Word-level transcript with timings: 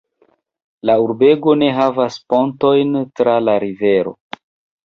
La 0.89 0.95
urbego 1.03 1.53
ne 1.63 1.69
havas 1.81 2.17
pontojn 2.35 2.99
tra 3.21 3.37
la 3.47 3.59
rivero. 3.67 4.17